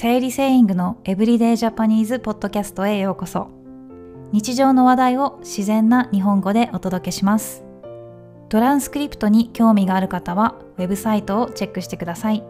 [0.00, 3.50] 生理セイングのエブリデイジャパニーズポッドキャストへようこそ。
[4.30, 7.64] 日常の話題を自然な日本語でお届けします。
[8.48, 12.44] トランスクリプトに興味がある方はウェブサイトをチェックしてください。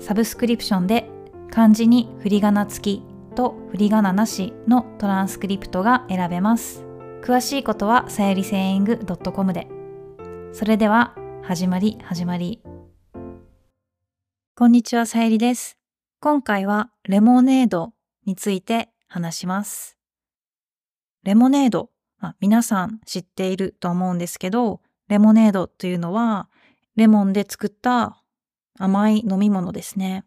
[0.00, 1.08] サブスクリプションで
[1.50, 3.02] 漢字に振り仮名付き
[3.34, 6.84] と振り仮名なしのトランスクリプトが選べます。
[7.22, 9.66] 詳しいことはさゆりセイング .com で。
[10.52, 12.60] それでは始まり始まり。
[14.54, 15.79] こんにちはさゆりです。
[16.22, 17.94] 今回はレモネード
[18.26, 19.96] について話します
[21.22, 21.88] レモネード、
[22.18, 26.50] まあ、皆さん知っていると思うんですけどレモネードというのは
[26.94, 28.22] レモンで作った
[28.78, 30.26] 甘い飲み物ですね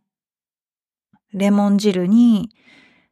[1.31, 2.49] レモン汁に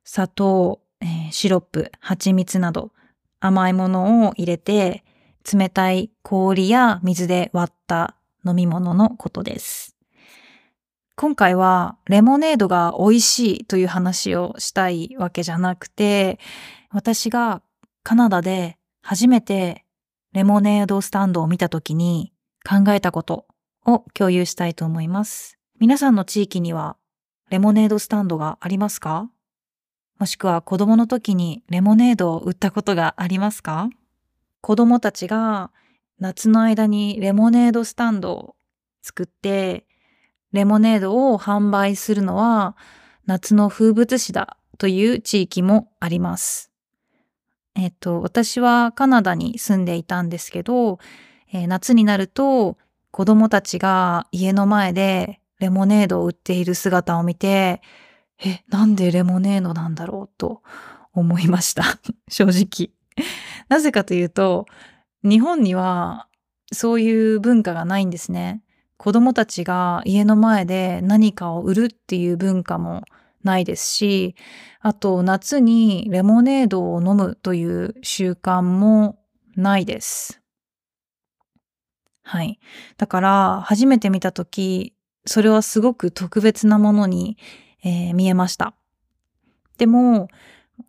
[0.04, 2.94] 砂糖、えー、シロップ、蜂蜜など
[3.40, 5.04] 甘いものを入れて
[5.54, 9.91] 冷たい氷や水で割った飲み物のことです。
[11.22, 16.40] 今回はレモネードが美味しいという話をしたいわけじゃなくて、
[16.90, 17.62] 私が
[18.02, 19.86] カナダで初めて
[20.34, 22.34] レモネードスタンドを見た時に
[22.68, 23.46] 考えたこと
[23.86, 25.60] を共有したいと思います。
[25.80, 26.98] 皆さんの地域には
[27.52, 29.30] レモネードスタンドがありますか？
[30.18, 33.92] もしくは子供の時にレモネードを売ったことがありますか？
[34.62, 35.70] 子供たちが
[36.18, 38.56] 夏の間にレモネードスタンドを
[39.04, 39.86] 作って
[40.52, 42.76] レモネードを販売するのは
[43.26, 46.72] 夏の風物詩だという地域もあります。
[47.76, 51.00] えっと、私はカナダに住んでいたんですけど、
[51.54, 52.78] えー、夏になると
[53.12, 57.82] 子供たちが家の前でレモネードを売っている姿を見て、
[58.44, 60.64] え、なんでレモネードなんだろうと
[61.14, 61.84] 思いました。
[62.28, 62.92] 正直。
[63.70, 64.66] なぜかというと、
[65.24, 66.28] 日本には
[66.74, 68.64] そういう文化がないんですね。
[69.02, 73.02] 子供たちが家の前で何かを売るっていう文化も
[73.44, 74.36] ないですし、
[74.80, 79.18] あと夏にレモネードを飲むという習慣も
[79.56, 80.40] ないです。
[82.22, 82.60] はい。
[82.98, 84.94] だから初めて見たとき、
[85.26, 87.38] それはすごく特別なものに
[87.84, 88.74] えー、見えました。
[89.78, 90.28] でも、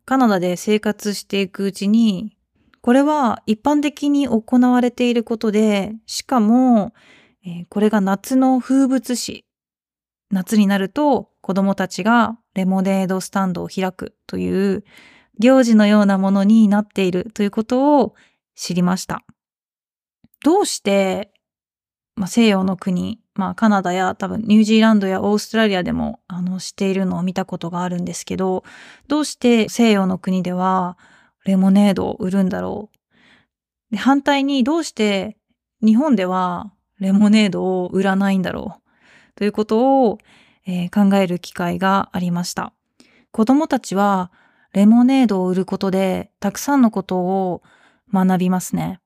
[0.04, 2.36] カナダで生活していくうちに、
[2.80, 6.92] これは一般的に行われていることで、しかも、
[7.44, 9.44] えー、これが夏の風物詩。
[10.30, 14.84] 夏になると子供たちがレモネードスタンドを開くという
[15.38, 18.14] 行事のようなものになっているということを
[18.54, 19.24] 知りました。
[20.42, 21.32] どうして、
[22.16, 28.64] まあ、西洋の国、まあカナダや多分ニュージーランドやオーストラリアでもあのしているのを見たことがあるんですけど、
[29.08, 30.96] どうして西洋の国では
[31.44, 32.90] レモネードを売るんだろ
[33.90, 33.92] う？
[33.92, 35.36] で反対にどうして
[35.84, 38.82] 日本ではレモネードを売らないんだろう。
[39.34, 40.18] ということを、
[40.66, 42.72] えー、考える機会がありました。
[43.32, 44.30] 子供たちは
[44.72, 47.62] レモネードを売ることでたくさんのことを
[48.12, 49.00] 学びますね。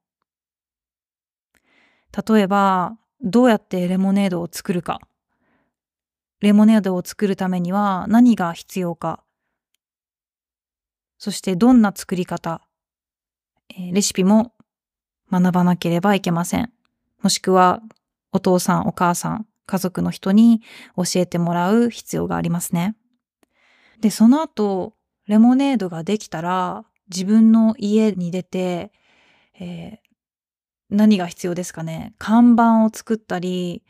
[2.29, 5.01] 例えば、どうやってレモネードを作るか。
[6.41, 9.23] レモネードを作るためには何が必要か。
[11.19, 12.61] そしてどんな作り方、
[13.75, 14.53] え、レシピも
[15.31, 16.76] 学ばなければいけません。
[17.23, 17.83] もしくは
[18.33, 20.63] お父さん、お母さん、家族の人に
[20.97, 22.97] 教えてもらう必要がありますね。
[24.01, 24.95] で、その後、
[25.27, 28.93] レモネードができたら自分の家に出て、
[29.59, 29.99] えー、
[30.91, 33.83] 何が必要ですかね看板を作ったり、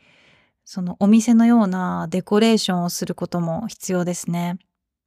[0.65, 4.57] そのお店のようなデコレーションをすることも必要ですね。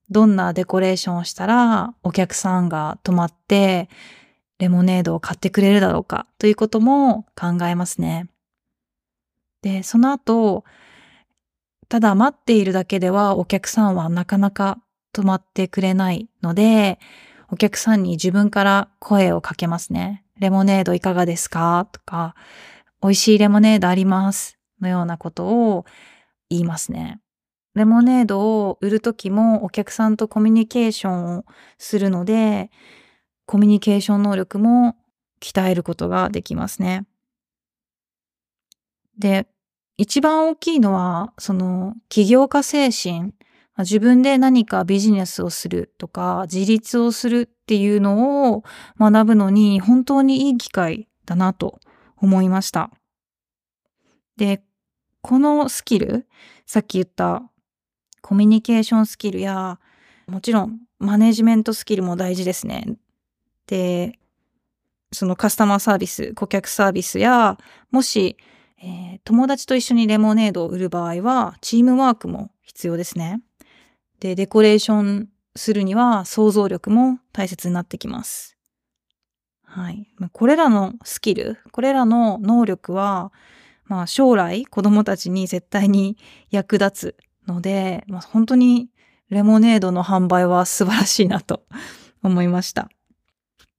[0.09, 3.89] どんなデコレーションをしたらお客さんが泊まって
[4.61, 8.29] レモネードを買ってくれるだろうかということも考えますね。
[9.63, 10.65] で、その後、
[11.89, 14.79] ただ待っているだけではお客さんはなかなか
[15.13, 17.01] 泊まってくれないので、
[17.51, 20.25] お客さんに自分から声をかけますね。
[20.39, 22.37] レモネードいかがですかとか、
[23.03, 24.59] 美味しいレモネードあります。
[24.81, 25.85] のようなことを
[26.51, 27.21] 言いますね。
[27.75, 31.45] レモネードを売るときもお客さんとコミュニケーションを
[31.79, 32.71] するので、
[33.51, 34.95] コミュニケーション能力も
[35.43, 37.05] 鍛えることができますね。
[39.19, 39.49] で、
[39.97, 43.33] 一番大きいのは、その起業家精神
[43.77, 48.63] 自分で何かビジネスをするとか、自立をするっていうのを
[49.01, 51.81] 学ぶのに本当にいい機会だなと
[52.19, 52.93] 思いました。
[54.37, 54.63] で、
[55.23, 56.29] このスキル、
[56.67, 57.43] さっき言った
[58.23, 59.81] コミュニケーションスキルや、
[60.29, 62.85] もちろんマネジメントスキルも大事ですね。
[63.71, 64.19] で、
[65.13, 67.57] そのカスタマーサービス、顧客サービスや、
[67.93, 68.37] もし、
[68.83, 73.41] えー、友達と一緒にレモネードを売る場合は、チームワークも必要ですね。
[74.19, 78.57] で、デコレーションするには想像力も大切になってきます。
[79.63, 80.09] はい。
[80.33, 83.33] これらのスキル、これらの能力は、
[83.85, 86.17] まあ将来子供たちに絶対に
[86.51, 87.15] 役立
[87.47, 88.89] つので、まあ、本当に
[89.29, 91.63] レモネードの販売は素晴らしいなと
[92.23, 92.89] 思いました。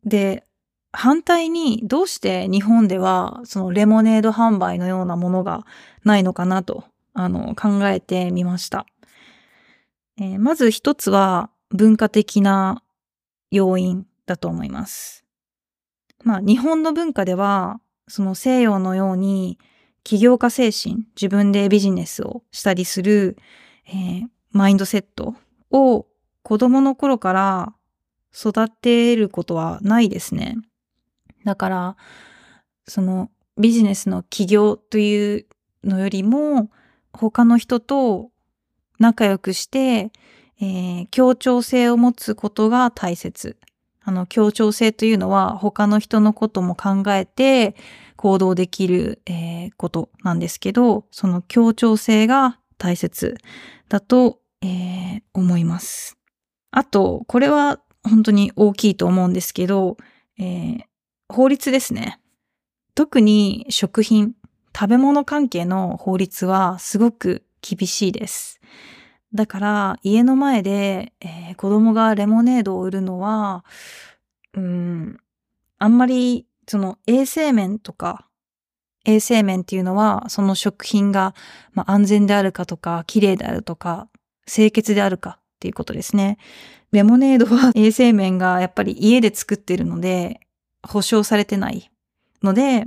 [0.04, 0.44] で、
[0.94, 5.66] 反対にどうして日本ではそのレモネード販売のようなものが
[6.04, 6.84] ないのかなと
[7.14, 8.86] あの考えてみました。
[10.18, 12.84] えー、まず一つは文化的な
[13.52, 15.24] 要因だと思います。
[16.24, 19.58] まあ日本の文化ではその西洋のように
[20.04, 23.38] 起業家精神、自分でビジネスをしたりする、
[23.88, 25.36] えー、マインドセット
[25.70, 26.08] を
[26.44, 27.74] 子供の頃から
[28.34, 30.58] 育てることはないですね。
[31.44, 31.98] だから、
[32.88, 35.46] そのビジネスの起業という
[35.84, 36.70] のよりも、
[37.14, 38.32] 他の人と
[39.00, 40.12] 仲良くして、
[40.62, 43.58] えー、協調性を持つことが大切。
[44.04, 47.76] あの、協調性というのは他の人のことも考えて
[48.16, 53.38] 行動できる、えー、ことなんですけど、その協調性が大切
[53.90, 56.18] だと、えー、思います。
[56.72, 59.98] あと、これは本当に大きいと思うんですけど、
[60.40, 60.84] えー、
[61.30, 62.20] 法律ですね。
[62.96, 64.34] 特に食品、
[64.76, 68.60] 食べ物関係の法律はすごく厳しいです。
[69.34, 73.64] だから家の前で、えー、子供がレモネードを売るのは、
[74.54, 75.18] うん、
[75.78, 78.28] あんまりその衛生面とか、
[79.06, 81.34] 衛生面っていうのはその食品が、
[81.74, 84.10] まあ、安全であるかとか、綺麗であるとか、
[84.46, 86.40] 清潔であるかっていうことですね。
[86.92, 90.40] レモネードは衛生面がやっぱり家で作ってるので、
[90.82, 91.92] 保証されてない
[92.42, 92.86] ので、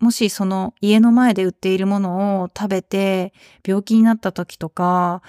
[0.00, 5.20] もしその家の前で売っているものを食べて病気になった時とか、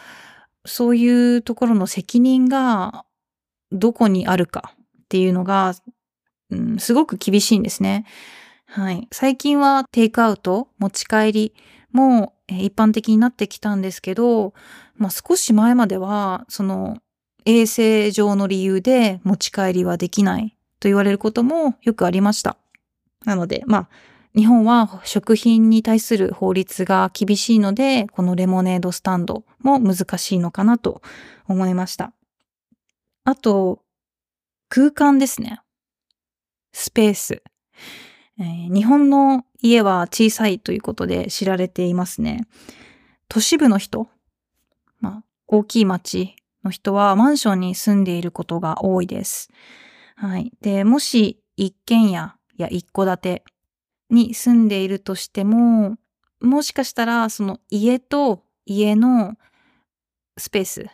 [0.66, 3.04] そういうところの責任が
[3.74, 5.76] どこにあるかっていうのが、
[6.50, 8.06] うん、すごく厳しいんですね。
[8.68, 9.10] はい。
[9.12, 11.54] 最近はテイクアウト、持ち帰り
[11.94, 14.54] も一般的になってきたんですけど、
[14.98, 16.98] まあ少し前までは、その
[17.46, 22.58] 衛生上の理由で持ち帰りはできないと言われることもよくありました。
[23.26, 23.90] なので、まあ
[24.36, 31.02] 日本は食品に対する法律が厳しいので、このレモネードスタンドも難しいのかなと
[31.48, 32.14] 思いました。
[33.26, 33.80] あと、
[34.70, 35.60] 空間ですね。
[36.74, 37.44] スペース。
[38.40, 42.48] えー、日本の家は小さいということで知られていますね。
[43.28, 44.08] 都市部の人、
[45.00, 49.50] まあ、大きい町の人はマンションに住んでいることが多いです。
[50.16, 50.52] はい。
[50.62, 53.44] で、もし一軒家や一戸建て
[54.10, 55.98] に住んでいるとしても、
[56.42, 59.36] もしかしたらその家と家の
[60.38, 60.86] スペース、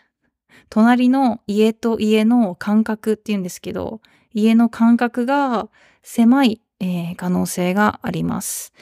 [0.69, 4.01] 隣の家と家の間隔っていうんですけど、
[4.33, 5.69] 家の間隔が
[6.03, 8.73] 狭い、えー、可能性があります。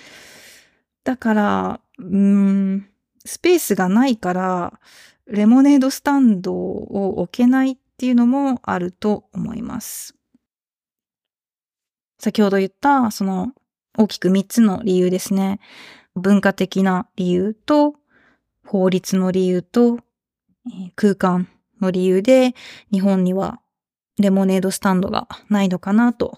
[1.03, 2.87] だから、うん、
[3.25, 4.79] スペースがないから、
[5.25, 10.15] レモネードスタンドを置けないっていうのもあると思います。
[12.19, 13.53] 先ほど言った、その
[13.97, 15.59] 大きく3つの理由ですね。
[16.15, 17.95] 文化的な理由と、
[18.65, 19.99] 法律の理由と、
[20.95, 21.47] 空間
[21.79, 22.53] の理由で、
[22.91, 23.59] 日本には
[24.17, 26.37] レモネードスタンドがないのかなと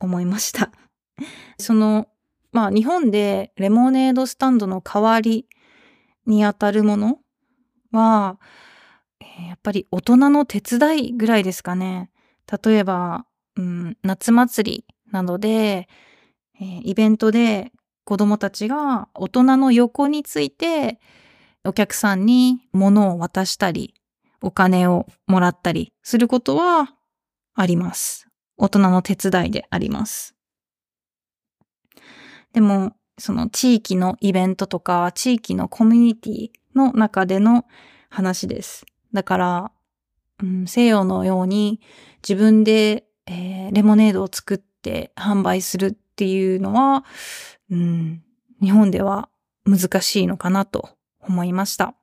[0.00, 0.70] 思いました。
[1.58, 2.08] その、
[2.52, 5.48] まあ日本でレモネードスタンドの代わり
[6.26, 7.18] にあたるもの
[7.92, 8.38] は、
[9.48, 12.10] やっぱり大人の手伝いぐらいですかね。
[12.64, 15.88] 例えば、うん、夏祭りなどで、
[16.60, 17.72] え、イベントで
[18.04, 21.00] 子供たちが大人の横について
[21.64, 23.94] お客さんに物を渡したり、
[24.42, 26.94] お金をもらったりすることは
[27.54, 28.28] あります。
[28.56, 30.33] 大人の手伝いであります。
[32.54, 37.64] でも、その地域のイベントとか地域のコミュニティの中での
[38.08, 38.86] 話です。
[39.12, 39.72] だから、
[40.42, 41.80] うん、西洋のように
[42.28, 47.04] 自分で、えー、レモネードを作って販売するっていうのは、
[47.70, 48.22] うん、
[48.60, 49.28] 日本では
[49.64, 51.94] 難しいのかなと思いました。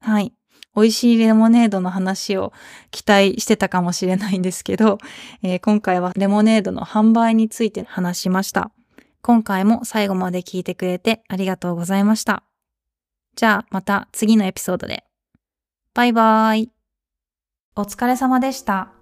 [0.00, 0.32] はい。
[0.76, 2.52] 美味しいレモネードの話を
[2.90, 4.98] 期待してたかもしれないんですけど、
[5.42, 8.70] えー、今回はレモネードの販売について話しました。
[9.26, 12.42] 今回も最後まで聞いてくれてありがとうございました。
[13.36, 15.04] じゃあまた次のエピソードで。
[15.94, 16.72] バイバーイ。
[17.74, 18.92] お疲れ様でした。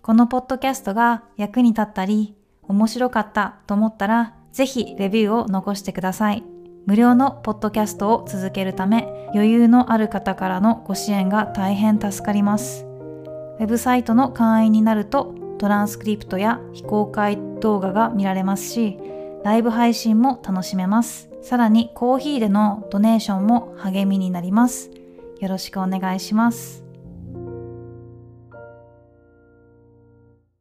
[0.00, 6.42] このポッドキャストが役に立ったり、面白かったと思ったら、ぜひレビューを残してください。
[6.86, 18.98] 無料のポッドキャストを続けるため余裕のある方からのご支援が大変助かりますウェブサイトの会員になるとトランスクリプトや非公開動画が見られますし
[19.44, 21.30] ライブ配信も楽しめます。
[21.42, 24.90] さらにコーヒーでのドネーションも励みになります。
[25.40, 26.87] よろしくお願いします。